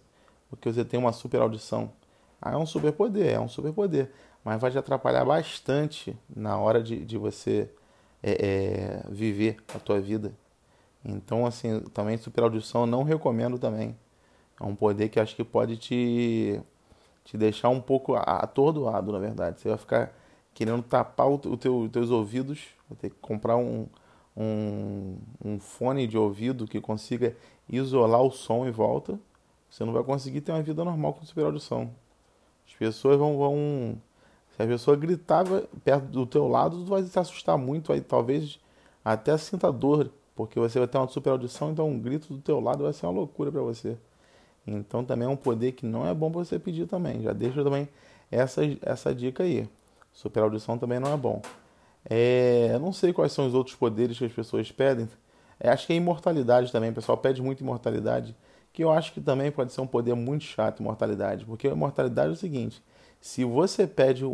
Porque 0.49 0.71
você 0.71 0.85
tem 0.85 1.01
uma 1.01 1.13
super 1.13 1.41
audição. 1.41 1.91
Ah, 2.41 2.53
é 2.53 2.57
um 2.57 2.67
super 2.67 2.93
poder, 2.93 3.33
é 3.33 3.41
um 3.41 3.49
super 3.49 3.73
poder. 3.73 4.13
Mas 4.45 4.61
vai 4.61 4.71
te 4.71 4.79
atrapalhar 4.79 5.25
bastante 5.25 6.17
na 6.35 6.59
hora 6.59 6.83
de, 6.83 7.05
de 7.05 7.17
você 7.17 7.71
é, 8.23 8.31
é, 8.33 9.03
viver 9.11 9.57
a 9.75 9.79
tua 9.79 10.01
vida. 10.01 10.33
Então, 11.05 11.45
assim, 11.45 11.81
também 11.93 12.17
super 12.17 12.45
audição 12.45 12.87
não 12.87 13.03
recomendo 13.03 13.59
também. 13.59 13.97
É 14.61 14.65
um 14.65 14.75
poder 14.75 15.09
que 15.09 15.19
acho 15.19 15.35
que 15.35 15.43
pode 15.43 15.77
te, 15.77 16.61
te 17.25 17.37
deixar 17.37 17.69
um 17.69 17.81
pouco 17.81 18.15
atordoado, 18.15 19.13
na 19.13 19.19
verdade. 19.19 19.61
Você 19.61 19.69
vai 19.69 19.79
ficar 19.79 20.15
querendo 20.55 20.83
tapar 20.83 21.29
o 21.29 21.39
teu, 21.39 21.79
os 21.79 21.91
teus 21.91 22.11
ouvidos, 22.11 22.69
vai 22.89 22.97
ter 22.97 23.11
que 23.11 23.17
comprar 23.21 23.57
um, 23.57 23.87
um, 24.37 25.17
um 25.45 25.59
fone 25.59 26.07
de 26.07 26.17
ouvido 26.17 26.67
que 26.67 26.81
consiga 26.81 27.37
isolar 27.69 28.23
o 28.23 28.31
som 28.31 28.67
em 28.67 28.71
volta. 28.71 29.19
Você 29.69 29.85
não 29.85 29.93
vai 29.93 30.05
conseguir 30.05 30.43
ter 30.43 30.53
uma 30.53 30.63
vida 30.63 30.85
normal 30.85 31.15
com 31.15 31.25
super 31.25 31.47
audição. 31.47 31.91
As 32.67 32.75
pessoas 32.75 33.19
vão, 33.19 33.37
vão 33.37 34.01
se 34.57 34.63
a 34.63 34.67
pessoa 34.67 34.97
gritava 34.97 35.65
perto 35.85 36.05
do 36.07 36.27
teu 36.27 36.47
lado, 36.49 36.85
tu 36.85 36.87
vai 36.87 37.03
se 37.03 37.19
assustar 37.19 37.57
muito, 37.57 37.93
aí 37.93 38.01
talvez 38.01 38.59
até 39.05 39.37
sinta 39.37 39.73
dor, 39.73 40.11
porque 40.35 40.59
você 40.59 40.79
vai 40.79 40.89
ter 40.89 40.99
uma 40.99 41.09
super 41.09 41.31
audição, 41.31 41.73
então 41.73 41.89
um 41.89 41.99
grito 41.99 42.33
do 42.33 42.41
teu 42.41 42.61
lado 42.61 42.85
vai 42.85 42.93
ser 42.93 43.07
uma 43.07 43.13
loucura 43.13 43.51
para 43.51 43.63
você. 43.63 43.97
Então 44.67 45.05
também 45.05 45.27
é 45.27 45.31
um 45.31 45.37
poder 45.37 45.73
que 45.73 45.85
não 45.85 46.07
é 46.07 46.15
bom 46.15 46.31
você 46.31 46.59
pedir 46.59 46.87
também. 46.87 47.23
Já 47.23 47.33
deixa 47.33 47.65
também 47.65 47.89
essa, 48.31 48.63
essa 48.83 49.15
dica 49.15 49.43
aí. 49.43 49.69
Super 50.13 50.43
audição 50.43 50.79
também 50.79 51.01
não 51.01 51.13
é 51.13 51.17
bom. 51.17 51.43
É, 52.05 52.79
não 52.81 52.93
sei 52.93 53.13
quais 53.13 53.33
são 53.33 53.47
os 53.47 53.55
outros 53.55 53.77
poderes 53.77 54.19
que 54.19 54.25
as 54.25 54.33
pessoas 54.33 54.71
pedem. 54.71 55.09
É, 55.59 55.71
acho 55.71 55.87
que 55.87 55.93
é 55.93 55.97
imortalidade 55.97 56.71
também. 56.71 56.91
O 56.91 56.95
pessoal 56.95 57.17
pede 57.19 57.43
muito 57.43 57.61
imortalidade. 57.61 58.37
Que 58.73 58.85
eu 58.85 58.91
acho 58.91 59.13
que 59.13 59.21
também 59.21 59.51
pode 59.51 59.73
ser 59.73 59.81
um 59.81 59.87
poder 59.87 60.15
muito 60.15 60.45
chato, 60.45 60.81
imortalidade. 60.81 61.45
Porque 61.45 61.69
a 61.69 61.73
imortalidade 61.73 62.31
é 62.31 62.33
o 62.33 62.37
seguinte: 62.37 62.83
se 63.23 63.45
você 63.45 63.87
pede 63.87 64.25
um, 64.25 64.33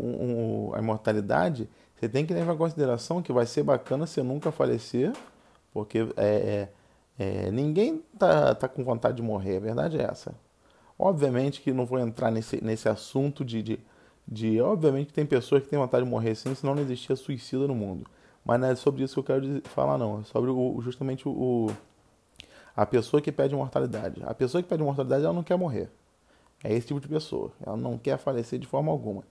um, 0.71 0.75
a 0.75 0.79
imortalidade, 0.79 1.69
você 1.95 2.09
tem 2.09 2.25
que 2.25 2.33
levar 2.33 2.55
em 2.55 2.57
consideração 2.57 3.21
que 3.21 3.31
vai 3.31 3.45
ser 3.45 3.63
bacana 3.63 4.07
você 4.07 4.23
nunca 4.23 4.51
falecer, 4.51 5.13
porque 5.75 5.99
é, 6.17 6.25
é, 6.27 6.69
é, 7.19 7.51
ninguém 7.51 8.03
tá, 8.19 8.55
tá 8.55 8.67
com 8.67 8.83
vontade 8.83 9.19
de 9.19 9.23
morrer, 9.23 9.59
a 9.59 9.61
verdade 9.61 9.99
é 9.99 10.05
essa. 10.05 10.35
Obviamente 10.99 11.61
que 11.61 11.71
não 11.71 11.85
vou 11.85 11.99
entrar 11.99 12.31
nesse, 12.31 12.65
nesse 12.65 12.89
assunto 12.89 13.45
de, 13.45 13.63
de, 13.63 13.79
de. 14.27 14.59
Obviamente 14.63 15.09
que 15.09 15.13
tem 15.13 15.27
pessoas 15.27 15.63
que 15.63 15.69
têm 15.69 15.79
vontade 15.79 16.03
de 16.03 16.11
morrer 16.11 16.35
sim, 16.35 16.55
senão 16.55 16.75
não 16.75 16.83
existia 16.83 17.15
suicida 17.15 17.69
no 17.69 17.75
mundo. 17.75 18.07
Mas 18.43 18.59
não 18.59 18.69
é 18.69 18.75
sobre 18.75 19.05
isso 19.05 19.13
que 19.13 19.21
eu 19.21 19.25
quero 19.25 19.43
dizer, 19.43 19.63
falar, 19.69 19.99
não. 19.99 20.21
É 20.21 20.25
sobre 20.25 20.51
o, 20.51 20.81
justamente 20.81 21.29
o, 21.29 21.71
a 22.75 22.87
pessoa 22.87 23.21
que 23.21 23.31
pede 23.31 23.53
imortalidade. 23.53 24.23
A 24.25 24.33
pessoa 24.33 24.63
que 24.63 24.69
pede 24.69 24.83
imortalidade, 24.83 25.25
ela 25.25 25.35
não 25.35 25.43
quer 25.43 25.59
morrer. 25.59 25.91
É 26.63 26.75
esse 26.75 26.89
tipo 26.89 27.01
de 27.01 27.09
pessoa. 27.09 27.53
Ela 27.65 27.77
não 27.77 27.97
quer 27.97 28.19
falecer 28.19 28.59
de 28.59 28.67
forma 28.67 28.91
alguma. 28.91 29.23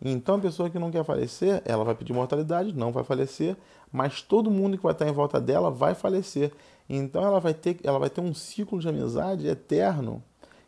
Então 0.00 0.36
a 0.36 0.38
pessoa 0.38 0.68
que 0.68 0.78
não 0.78 0.90
quer 0.90 1.04
falecer, 1.04 1.62
ela 1.64 1.84
vai 1.84 1.94
pedir 1.94 2.12
mortalidade, 2.12 2.72
não 2.72 2.92
vai 2.92 3.02
falecer, 3.02 3.56
mas 3.90 4.20
todo 4.20 4.50
mundo 4.50 4.76
que 4.76 4.82
vai 4.82 4.92
estar 4.92 5.08
em 5.08 5.12
volta 5.12 5.40
dela 5.40 5.70
vai 5.70 5.94
falecer. 5.94 6.52
Então 6.88 7.24
ela 7.24 7.40
vai 7.40 7.54
ter, 7.54 7.78
ela 7.82 7.98
vai 7.98 8.10
ter 8.10 8.20
um 8.20 8.34
ciclo 8.34 8.78
de 8.78 8.88
amizade 8.88 9.46
eterno, 9.48 10.22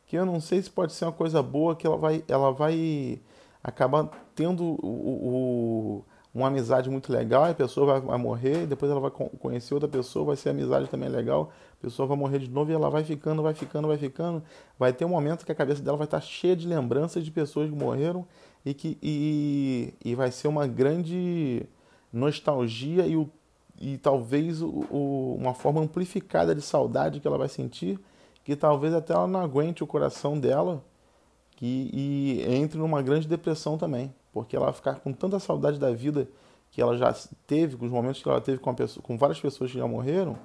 que 0.06 0.16
eu 0.16 0.24
não 0.24 0.40
sei 0.40 0.62
se 0.62 0.70
pode 0.70 0.92
ser 0.94 1.04
uma 1.04 1.12
coisa 1.12 1.42
boa, 1.42 1.76
que 1.76 1.86
ela 1.86 1.96
vai, 1.98 2.24
ela 2.26 2.50
vai 2.50 3.20
acabar 3.62 4.08
tendo 4.34 4.64
o, 4.64 6.02
o 6.02 6.04
uma 6.34 6.48
amizade 6.48 6.88
muito 6.88 7.12
legal, 7.12 7.44
a 7.44 7.54
pessoa 7.54 7.86
vai, 7.86 8.00
vai 8.00 8.18
morrer, 8.18 8.66
depois 8.66 8.90
ela 8.90 9.00
vai 9.00 9.10
conhecer 9.10 9.74
outra 9.74 9.88
pessoa, 9.88 10.26
vai 10.26 10.36
ser 10.36 10.50
amizade 10.50 10.88
também 10.88 11.08
legal, 11.08 11.50
a 11.78 11.82
pessoa 11.82 12.06
vai 12.08 12.16
morrer 12.16 12.38
de 12.40 12.50
novo 12.50 12.70
e 12.70 12.74
ela 12.74 12.90
vai 12.90 13.04
ficando, 13.04 13.42
vai 13.42 13.54
ficando, 13.54 13.88
vai 13.88 13.96
ficando. 13.96 14.42
Vai 14.78 14.92
ter 14.92 15.04
um 15.04 15.08
momento 15.08 15.46
que 15.46 15.52
a 15.52 15.54
cabeça 15.54 15.82
dela 15.82 15.96
vai 15.96 16.06
estar 16.06 16.20
cheia 16.20 16.56
de 16.56 16.66
lembranças 16.66 17.24
de 17.24 17.30
pessoas 17.30 17.70
que 17.70 17.76
morreram 17.76 18.26
e 18.64 18.74
que 18.74 18.98
e, 19.02 19.94
e 20.04 20.14
vai 20.14 20.30
ser 20.30 20.48
uma 20.48 20.66
grande 20.66 21.64
nostalgia 22.12 23.06
e, 23.06 23.16
o, 23.16 23.30
e 23.80 23.96
talvez 23.98 24.60
o, 24.60 24.68
o, 24.90 25.36
uma 25.38 25.54
forma 25.54 25.80
amplificada 25.80 26.54
de 26.54 26.62
saudade 26.62 27.20
que 27.20 27.28
ela 27.28 27.38
vai 27.38 27.48
sentir, 27.48 27.98
que 28.44 28.56
talvez 28.56 28.92
até 28.92 29.12
ela 29.12 29.26
não 29.26 29.40
aguente 29.40 29.84
o 29.84 29.86
coração 29.86 30.38
dela 30.38 30.82
que, 31.56 31.90
e 31.92 32.42
entre 32.54 32.78
numa 32.78 33.02
grande 33.02 33.28
depressão 33.28 33.78
também 33.78 34.12
porque 34.32 34.54
ela 34.54 34.66
vai 34.66 34.74
ficar 34.74 34.94
com 35.00 35.12
tanta 35.12 35.38
saudade 35.38 35.78
da 35.78 35.90
vida 35.90 36.28
que 36.70 36.80
ela 36.80 36.96
já 36.96 37.14
teve, 37.46 37.76
com 37.76 37.86
os 37.86 37.90
momentos 37.90 38.22
que 38.22 38.28
ela 38.28 38.40
teve 38.40 38.58
com, 38.58 38.74
pessoa, 38.74 39.02
com 39.02 39.16
várias 39.16 39.40
pessoas 39.40 39.72
que 39.72 39.78
já 39.78 39.86
morreram, 39.86 40.38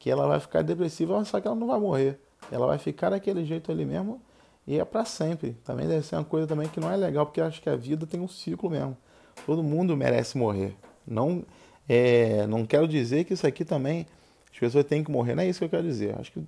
que 0.00 0.10
ela 0.10 0.26
vai 0.26 0.40
ficar 0.40 0.62
depressiva, 0.62 1.22
só 1.24 1.40
que 1.40 1.46
ela 1.46 1.54
não 1.54 1.68
vai 1.68 1.78
morrer. 1.78 2.18
Ela 2.50 2.66
vai 2.66 2.78
ficar 2.78 3.10
daquele 3.10 3.44
jeito 3.44 3.70
ali 3.70 3.84
mesmo 3.84 4.20
e 4.66 4.78
é 4.78 4.84
para 4.84 5.04
sempre. 5.04 5.52
Também 5.62 5.86
deve 5.86 6.04
ser 6.04 6.16
uma 6.16 6.24
coisa 6.24 6.46
também 6.46 6.66
que 6.68 6.80
não 6.80 6.90
é 6.90 6.96
legal, 6.96 7.26
porque 7.26 7.40
acho 7.40 7.60
que 7.60 7.68
a 7.68 7.76
vida 7.76 8.06
tem 8.06 8.18
um 8.18 8.26
ciclo 8.26 8.70
mesmo. 8.70 8.96
Todo 9.44 9.62
mundo 9.62 9.94
merece 9.94 10.38
morrer. 10.38 10.74
Não, 11.06 11.44
é, 11.86 12.46
não 12.46 12.64
quero 12.64 12.88
dizer 12.88 13.24
que 13.24 13.34
isso 13.34 13.46
aqui 13.46 13.62
também 13.62 14.06
as 14.50 14.58
pessoas 14.58 14.86
têm 14.86 15.04
que 15.04 15.10
morrer. 15.10 15.34
Não 15.34 15.42
é 15.42 15.48
isso 15.48 15.58
que 15.58 15.66
eu 15.66 15.68
quero 15.68 15.82
dizer. 15.82 16.18
Acho 16.18 16.32
que 16.32 16.42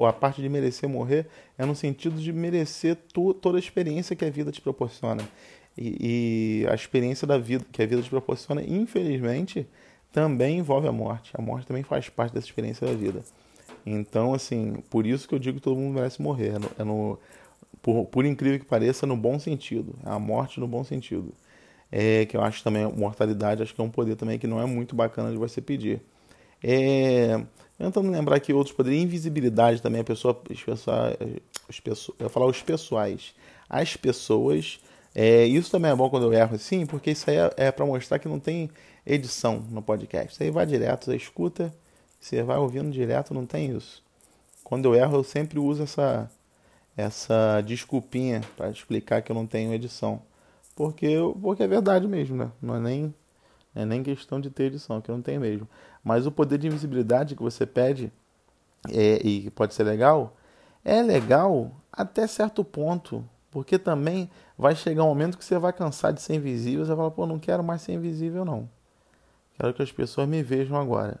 a, 0.00 0.08
a 0.08 0.12
parte 0.12 0.40
de 0.40 0.48
merecer 0.48 0.88
morrer 0.88 1.26
é 1.58 1.66
no 1.66 1.76
sentido 1.76 2.18
de 2.18 2.32
merecer 2.32 2.96
toda 3.12 3.58
a 3.58 3.60
experiência 3.60 4.16
que 4.16 4.24
a 4.24 4.30
vida 4.30 4.50
te 4.50 4.62
proporciona. 4.62 5.28
E, 5.76 6.62
e, 6.62 6.66
a 6.68 6.74
experiência 6.74 7.26
da 7.26 7.36
vida 7.36 7.66
que 7.70 7.82
a 7.82 7.86
vida 7.86 8.00
te 8.00 8.08
proporciona, 8.08 8.62
infelizmente, 8.62 9.68
também 10.12 10.58
envolve 10.58 10.88
a 10.88 10.92
morte. 10.92 11.30
A 11.34 11.42
morte 11.42 11.66
também 11.66 11.82
faz 11.82 12.08
parte 12.08 12.32
dessa 12.32 12.46
experiência 12.46 12.86
da 12.86 12.92
vida. 12.92 13.22
Então, 13.84 14.34
assim, 14.34 14.82
por 14.90 15.06
isso 15.06 15.28
que 15.28 15.34
eu 15.34 15.38
digo 15.38 15.58
que 15.58 15.64
todo 15.64 15.78
mundo 15.78 15.94
merece 15.94 16.20
morrer. 16.20 16.54
É 16.54 16.58
no, 16.58 16.70
é 16.78 16.84
no 16.84 17.18
por, 17.80 18.06
por, 18.06 18.24
incrível 18.24 18.58
que 18.58 18.66
pareça, 18.66 19.06
no 19.06 19.16
bom 19.16 19.38
sentido. 19.38 19.94
É 20.04 20.10
a 20.10 20.18
morte 20.18 20.60
no 20.60 20.66
bom 20.66 20.84
sentido. 20.84 21.32
É, 21.90 22.26
que 22.26 22.36
eu 22.36 22.42
acho 22.42 22.62
também, 22.62 22.84
mortalidade, 22.86 23.62
acho 23.62 23.74
que 23.74 23.80
é 23.80 23.84
um 23.84 23.90
poder 23.90 24.16
também 24.16 24.38
que 24.38 24.46
não 24.46 24.60
é 24.60 24.66
muito 24.66 24.94
bacana 24.94 25.30
de 25.30 25.38
você 25.38 25.60
pedir. 25.60 26.02
É, 26.62 27.40
tentando 27.78 28.10
lembrar 28.10 28.36
aqui 28.36 28.52
outros 28.52 28.74
poderes. 28.74 29.00
Invisibilidade 29.00 29.80
também, 29.80 30.00
a 30.00 30.04
pessoa, 30.04 30.38
as 30.50 30.62
pessoas, 30.62 31.16
as 31.68 31.80
pessoas, 31.80 32.18
eu 32.18 32.26
ia 32.26 32.30
falar 32.30 32.46
os 32.46 32.60
pessoais. 32.62 33.34
As 33.70 33.96
pessoas 33.96 34.80
é, 35.14 35.44
isso 35.44 35.70
também 35.70 35.90
é 35.90 35.96
bom 35.96 36.08
quando 36.10 36.24
eu 36.24 36.32
erro 36.32 36.54
assim, 36.54 36.86
porque 36.86 37.10
isso 37.10 37.28
aí 37.30 37.36
é, 37.36 37.52
é 37.56 37.72
para 37.72 37.84
mostrar 37.84 38.18
que 38.18 38.28
não 38.28 38.38
tem 38.38 38.70
edição 39.06 39.64
no 39.70 39.82
podcast. 39.82 40.42
Aí 40.42 40.50
vai 40.50 40.66
direto, 40.66 41.06
você 41.06 41.16
escuta, 41.16 41.72
você 42.20 42.42
vai 42.42 42.58
ouvindo 42.58 42.90
direto, 42.90 43.34
não 43.34 43.46
tem 43.46 43.74
isso. 43.76 44.02
Quando 44.62 44.84
eu 44.84 44.94
erro, 44.94 45.16
eu 45.16 45.24
sempre 45.24 45.58
uso 45.58 45.82
essa, 45.82 46.30
essa 46.96 47.62
desculpinha 47.62 48.42
para 48.56 48.70
explicar 48.70 49.22
que 49.22 49.32
eu 49.32 49.36
não 49.36 49.46
tenho 49.46 49.72
edição. 49.72 50.20
Porque, 50.76 51.16
porque 51.40 51.62
é 51.62 51.66
verdade 51.66 52.06
mesmo, 52.06 52.36
né? 52.36 52.52
Não 52.60 52.76
é 52.76 52.80
nem, 52.80 53.14
é 53.74 53.84
nem 53.84 54.02
questão 54.02 54.40
de 54.40 54.50
ter 54.50 54.64
edição, 54.64 55.00
que 55.00 55.10
eu 55.10 55.14
não 55.14 55.22
tenho 55.22 55.40
mesmo. 55.40 55.66
Mas 56.04 56.26
o 56.26 56.30
poder 56.30 56.58
de 56.58 56.66
invisibilidade 56.66 57.34
que 57.34 57.42
você 57.42 57.64
pede, 57.66 58.12
é, 58.90 59.20
e 59.26 59.50
pode 59.50 59.74
ser 59.74 59.84
legal, 59.84 60.36
é 60.84 61.02
legal 61.02 61.72
até 61.92 62.26
certo 62.26 62.62
ponto. 62.62 63.24
Porque 63.50 63.78
também 63.78 64.30
vai 64.56 64.76
chegar 64.76 65.04
um 65.04 65.08
momento 65.08 65.38
que 65.38 65.44
você 65.44 65.58
vai 65.58 65.72
cansar 65.72 66.12
de 66.12 66.20
ser 66.20 66.34
invisível, 66.34 66.84
você 66.84 66.88
vai 66.88 66.96
falar, 66.98 67.10
pô, 67.10 67.26
não 67.26 67.38
quero 67.38 67.64
mais 67.64 67.82
ser 67.82 67.92
invisível 67.92 68.44
não. 68.44 68.68
Quero 69.58 69.74
que 69.74 69.82
as 69.82 69.90
pessoas 69.90 70.28
me 70.28 70.42
vejam 70.42 70.76
agora. 70.76 71.18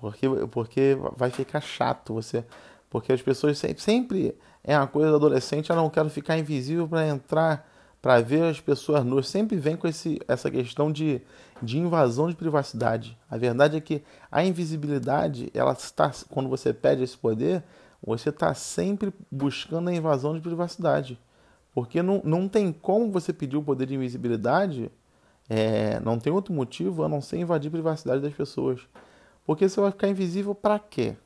Porque, 0.00 0.26
porque 0.50 0.98
vai 1.16 1.30
ficar 1.30 1.60
chato 1.60 2.14
você. 2.14 2.44
Porque 2.88 3.12
as 3.12 3.22
pessoas 3.22 3.58
sempre, 3.58 3.82
sempre 3.82 4.38
é 4.64 4.76
uma 4.76 4.86
coisa 4.86 5.10
do 5.10 5.16
adolescente, 5.16 5.70
eu 5.70 5.76
não 5.76 5.90
quero 5.90 6.10
ficar 6.10 6.38
invisível 6.38 6.88
para 6.88 7.06
entrar, 7.06 7.68
para 8.02 8.20
ver 8.20 8.44
as 8.44 8.60
pessoas 8.60 9.04
nuas. 9.04 9.28
Sempre 9.28 9.56
vem 9.56 9.76
com 9.76 9.86
esse, 9.86 10.20
essa 10.26 10.50
questão 10.50 10.90
de, 10.90 11.20
de 11.62 11.78
invasão 11.78 12.28
de 12.28 12.36
privacidade. 12.36 13.16
A 13.30 13.36
verdade 13.36 13.76
é 13.76 13.80
que 13.80 14.02
a 14.30 14.44
invisibilidade, 14.44 15.50
ela 15.54 15.72
está, 15.72 16.10
quando 16.28 16.48
você 16.48 16.72
pede 16.72 17.02
esse 17.02 17.16
poder, 17.16 17.62
você 18.04 18.30
está 18.30 18.54
sempre 18.54 19.12
buscando 19.30 19.90
a 19.90 19.94
invasão 19.94 20.34
de 20.34 20.40
privacidade. 20.40 21.18
Porque 21.74 22.02
não, 22.02 22.20
não 22.24 22.48
tem 22.48 22.72
como 22.72 23.10
você 23.10 23.32
pedir 23.32 23.56
o 23.56 23.62
poder 23.62 23.86
de 23.86 23.94
invisibilidade, 23.94 24.90
é, 25.48 26.00
não 26.00 26.18
tem 26.18 26.32
outro 26.32 26.52
motivo 26.52 27.04
a 27.04 27.08
não 27.08 27.20
ser 27.20 27.38
invadir 27.38 27.68
a 27.68 27.72
privacidade 27.72 28.22
das 28.22 28.34
pessoas. 28.34 28.80
Porque 29.44 29.68
você 29.68 29.80
vai 29.80 29.90
ficar 29.90 30.08
invisível 30.08 30.54
para 30.54 30.78
quê? 30.78 31.16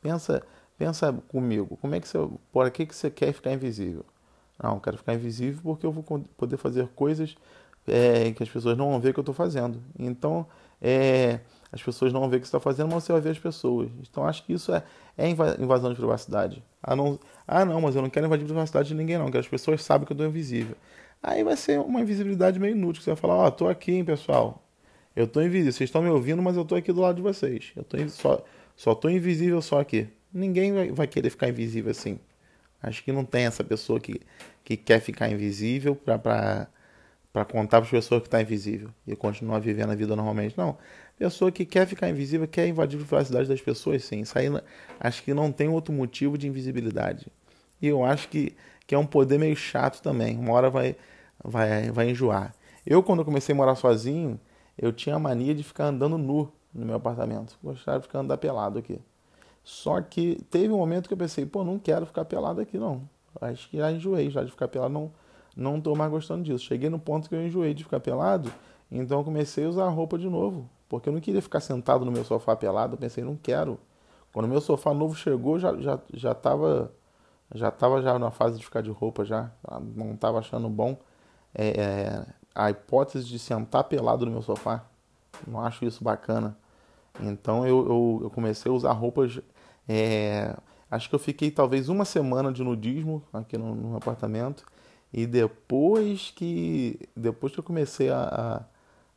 Pensa, 0.00 0.42
pensa 0.78 1.12
comigo, 1.28 1.76
como 1.80 1.94
é 1.94 2.00
que 2.00 2.08
você, 2.08 2.18
por 2.52 2.70
que, 2.70 2.86
que 2.86 2.94
você 2.94 3.10
quer 3.10 3.32
ficar 3.32 3.52
invisível? 3.52 4.04
Não, 4.62 4.78
quero 4.80 4.96
ficar 4.96 5.14
invisível 5.14 5.60
porque 5.62 5.84
eu 5.84 5.92
vou 5.92 6.02
poder 6.36 6.56
fazer 6.56 6.88
coisas 6.88 7.36
é, 7.86 8.32
que 8.32 8.42
as 8.42 8.48
pessoas 8.48 8.76
não 8.76 8.90
vão 8.90 9.00
ver 9.00 9.12
que 9.12 9.18
eu 9.18 9.22
estou 9.22 9.34
fazendo. 9.34 9.82
Então, 9.98 10.46
é, 10.80 11.40
as 11.76 11.82
pessoas 11.82 12.12
não 12.12 12.20
vão 12.20 12.28
ver 12.28 12.38
o 12.38 12.40
que 12.40 12.46
você 12.46 12.56
está 12.56 12.60
fazendo, 12.60 12.92
mas 12.92 13.04
você 13.04 13.12
vai 13.12 13.20
ver 13.20 13.30
as 13.30 13.38
pessoas. 13.38 13.90
Então, 14.10 14.26
acho 14.26 14.44
que 14.44 14.52
isso 14.52 14.72
é, 14.72 14.82
é 15.16 15.28
invasão 15.28 15.90
de 15.90 15.96
privacidade. 15.96 16.64
Ah 16.82 16.96
não, 16.96 17.20
ah, 17.46 17.64
não, 17.64 17.80
mas 17.80 17.94
eu 17.94 18.02
não 18.02 18.10
quero 18.10 18.26
invadir 18.26 18.44
a 18.44 18.46
privacidade 18.46 18.88
de 18.88 18.94
ninguém, 18.94 19.18
não. 19.18 19.30
Que 19.30 19.38
as 19.38 19.46
pessoas 19.46 19.82
sabem 19.84 20.06
que 20.06 20.12
eu 20.12 20.14
estou 20.14 20.26
invisível. 20.26 20.76
Aí 21.22 21.44
vai 21.44 21.56
ser 21.56 21.78
uma 21.78 22.00
invisibilidade 22.00 22.58
meio 22.58 22.74
inútil. 22.74 23.02
Você 23.02 23.10
vai 23.10 23.16
falar, 23.16 23.34
ó, 23.34 23.46
oh, 23.46 23.50
tô 23.50 23.68
aqui, 23.68 23.92
hein, 23.92 24.04
pessoal. 24.04 24.62
Eu 25.14 25.26
tô 25.26 25.40
invisível. 25.40 25.72
Vocês 25.72 25.88
estão 25.88 26.02
me 26.02 26.08
ouvindo, 26.08 26.42
mas 26.42 26.56
eu 26.56 26.64
tô 26.64 26.74
aqui 26.74 26.92
do 26.92 27.00
lado 27.00 27.16
de 27.16 27.22
vocês. 27.22 27.72
Eu 27.76 27.84
tô 27.84 27.96
só, 28.08 28.42
só 28.74 28.94
tô 28.94 29.08
invisível 29.08 29.60
só 29.60 29.80
aqui. 29.80 30.08
Ninguém 30.32 30.72
vai, 30.72 30.90
vai 30.92 31.06
querer 31.06 31.30
ficar 31.30 31.48
invisível 31.48 31.90
assim. 31.90 32.18
Acho 32.82 33.02
que 33.04 33.12
não 33.12 33.24
tem 33.24 33.46
essa 33.46 33.64
pessoa 33.64 34.00
que, 34.00 34.20
que 34.64 34.76
quer 34.76 35.00
ficar 35.00 35.28
invisível 35.30 35.94
para 35.94 36.68
para 37.36 37.44
contar 37.44 37.82
para 37.82 37.84
as 37.84 37.90
pessoas 37.90 38.22
que 38.22 38.28
está 38.28 38.40
invisível 38.40 38.88
e 39.06 39.14
continuar 39.14 39.58
vivendo 39.58 39.90
a 39.90 39.94
vida 39.94 40.16
normalmente. 40.16 40.56
Não. 40.56 40.78
Pessoa 41.18 41.50
que 41.50 41.64
quer 41.64 41.86
ficar 41.86 42.10
invisível, 42.10 42.46
quer 42.46 42.68
invadir 42.68 42.96
a 42.96 43.00
privacidade 43.00 43.48
das 43.48 43.60
pessoas, 43.60 44.04
sim. 44.04 44.20
Isso 44.20 44.38
aí 44.38 44.48
acho 45.00 45.22
que 45.22 45.32
não 45.32 45.50
tem 45.50 45.68
outro 45.68 45.92
motivo 45.92 46.36
de 46.36 46.46
invisibilidade. 46.46 47.26
E 47.80 47.86
eu 47.86 48.04
acho 48.04 48.28
que, 48.28 48.54
que 48.86 48.94
é 48.94 48.98
um 48.98 49.06
poder 49.06 49.38
meio 49.38 49.56
chato 49.56 50.02
também. 50.02 50.36
Uma 50.38 50.52
hora 50.52 50.68
vai, 50.68 50.94
vai, 51.42 51.90
vai 51.90 52.10
enjoar. 52.10 52.54
Eu, 52.86 53.02
quando 53.02 53.24
comecei 53.24 53.54
a 53.54 53.56
morar 53.56 53.74
sozinho, 53.76 54.38
eu 54.76 54.92
tinha 54.92 55.16
a 55.16 55.18
mania 55.18 55.54
de 55.54 55.62
ficar 55.62 55.86
andando 55.86 56.18
nu 56.18 56.52
no 56.72 56.84
meu 56.84 56.96
apartamento. 56.96 57.58
Gostava 57.62 57.98
de 57.98 58.06
ficar 58.06 58.18
andando 58.18 58.38
pelado 58.38 58.78
aqui. 58.78 59.00
Só 59.64 60.00
que 60.00 60.38
teve 60.50 60.72
um 60.72 60.76
momento 60.76 61.08
que 61.08 61.14
eu 61.14 61.18
pensei, 61.18 61.46
pô, 61.46 61.64
não 61.64 61.78
quero 61.78 62.06
ficar 62.06 62.24
pelado 62.24 62.60
aqui 62.60 62.78
não. 62.78 63.08
Acho 63.40 63.68
que 63.68 63.78
já 63.78 63.90
enjoei 63.90 64.30
já 64.30 64.44
de 64.44 64.50
ficar 64.50 64.68
pelado, 64.68 64.92
não, 64.92 65.10
não 65.56 65.80
tô 65.80 65.94
mais 65.96 66.10
gostando 66.10 66.44
disso. 66.44 66.64
Cheguei 66.64 66.88
no 66.88 66.98
ponto 66.98 67.28
que 67.28 67.34
eu 67.34 67.44
enjoei 67.44 67.74
de 67.74 67.82
ficar 67.82 68.00
pelado, 68.00 68.52
então 68.90 69.18
eu 69.18 69.24
comecei 69.24 69.64
a 69.64 69.68
usar 69.68 69.88
roupa 69.88 70.18
de 70.18 70.28
novo. 70.28 70.68
Porque 70.88 71.08
eu 71.08 71.12
não 71.12 71.20
queria 71.20 71.42
ficar 71.42 71.60
sentado 71.60 72.04
no 72.04 72.12
meu 72.12 72.24
sofá 72.24 72.54
pelado, 72.54 72.94
eu 72.94 72.98
pensei, 72.98 73.24
não 73.24 73.36
quero. 73.36 73.78
Quando 74.32 74.48
meu 74.48 74.60
sofá 74.60 74.92
novo 74.92 75.14
chegou, 75.14 75.58
já, 75.58 75.74
já, 75.80 75.98
já 76.12 76.34
tava 76.34 76.92
já 77.54 77.68
estava 77.68 78.02
já 78.02 78.18
na 78.18 78.30
fase 78.30 78.58
de 78.58 78.64
ficar 78.64 78.82
de 78.82 78.90
roupa 78.90 79.24
já, 79.24 79.52
não 79.94 80.14
estava 80.14 80.40
achando 80.40 80.68
bom 80.68 80.98
é, 81.54 81.68
é, 81.68 82.26
a 82.54 82.70
hipótese 82.70 83.26
de 83.26 83.38
sentar 83.38 83.84
pelado 83.84 84.26
no 84.26 84.32
meu 84.32 84.42
sofá. 84.42 84.84
Não 85.46 85.60
acho 85.60 85.84
isso 85.84 86.04
bacana. 86.04 86.56
Então 87.20 87.66
eu, 87.66 87.86
eu, 87.86 88.20
eu 88.24 88.30
comecei 88.30 88.70
a 88.70 88.74
usar 88.74 88.92
roupas. 88.92 89.40
É, 89.88 90.54
acho 90.90 91.08
que 91.08 91.14
eu 91.14 91.18
fiquei 91.18 91.50
talvez 91.50 91.88
uma 91.88 92.04
semana 92.04 92.52
de 92.52 92.62
nudismo 92.62 93.22
aqui 93.32 93.56
no, 93.56 93.74
no 93.74 93.96
apartamento. 93.96 94.64
E 95.12 95.26
depois 95.26 96.30
que 96.34 96.98
depois 97.16 97.52
que 97.52 97.60
eu 97.60 97.64
comecei 97.64 98.10
a, 98.10 98.64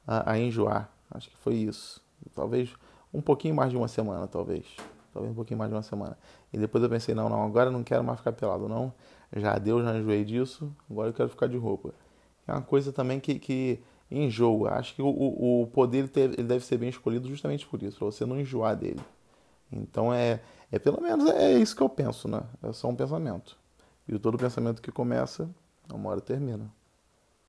a, 0.07 0.31
a 0.31 0.39
enjoar, 0.39 0.89
acho 1.11 1.29
que 1.29 1.37
foi 1.37 1.55
isso. 1.55 2.01
Talvez 2.35 2.73
um 3.13 3.21
pouquinho 3.21 3.55
mais 3.55 3.71
de 3.71 3.77
uma 3.77 3.87
semana, 3.87 4.27
talvez 4.27 4.65
talvez 5.13 5.31
um 5.31 5.35
pouquinho 5.35 5.57
mais 5.57 5.69
de 5.69 5.75
uma 5.75 5.83
semana. 5.83 6.17
E 6.53 6.57
depois 6.57 6.83
eu 6.83 6.89
pensei, 6.89 7.15
não, 7.15 7.29
não, 7.29 7.43
agora 7.43 7.69
eu 7.69 7.73
não 7.73 7.83
quero 7.83 8.03
mais 8.03 8.19
ficar 8.19 8.31
pelado, 8.31 8.67
não. 8.67 8.93
Já 9.35 9.57
deu, 9.57 9.83
já 9.83 9.97
enjoei 9.97 10.23
disso, 10.23 10.73
agora 10.89 11.09
eu 11.09 11.13
quero 11.13 11.29
ficar 11.29 11.47
de 11.47 11.57
roupa. 11.57 11.93
É 12.47 12.51
uma 12.51 12.61
coisa 12.61 12.91
também 12.91 13.19
que, 13.19 13.37
que 13.37 13.79
enjoa. 14.09 14.71
Acho 14.71 14.95
que 14.95 15.01
o, 15.01 15.07
o 15.07 15.67
poder 15.67 16.09
ele 16.15 16.43
deve 16.43 16.65
ser 16.65 16.77
bem 16.77 16.89
escolhido 16.89 17.27
justamente 17.27 17.67
por 17.67 17.81
isso, 17.83 17.97
para 17.97 18.05
você 18.05 18.25
não 18.25 18.39
enjoar 18.39 18.75
dele. 18.75 19.01
Então 19.71 20.11
é, 20.11 20.41
é 20.71 20.79
pelo 20.79 21.01
menos 21.01 21.29
é 21.29 21.53
isso 21.53 21.75
que 21.75 21.83
eu 21.83 21.89
penso, 21.89 22.27
né? 22.27 22.41
É 22.63 22.73
só 22.73 22.87
um 22.87 22.95
pensamento. 22.95 23.57
E 24.07 24.17
todo 24.17 24.37
pensamento 24.37 24.81
que 24.81 24.91
começa, 24.91 25.47
uma 25.93 26.09
hora 26.09 26.21
termina. 26.21 26.71